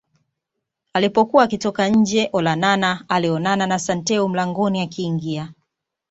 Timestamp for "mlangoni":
4.29-4.81